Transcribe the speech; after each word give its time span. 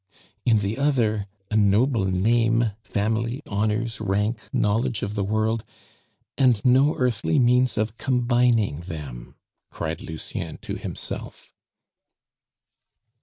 "In 0.47 0.61
the 0.61 0.79
other 0.79 1.27
a 1.51 1.55
noble 1.55 2.05
name, 2.05 2.71
family, 2.83 3.43
honors, 3.45 4.01
rank, 4.01 4.39
knowledge 4.51 5.03
of 5.03 5.13
the 5.13 5.23
world! 5.23 5.63
And 6.39 6.59
no 6.65 6.95
earthly 6.97 7.37
means 7.37 7.77
of 7.77 7.97
combining 7.99 8.79
them!" 8.87 9.35
cried 9.69 10.01
Lucien 10.01 10.57
to 10.63 10.73
himself. 10.75 11.53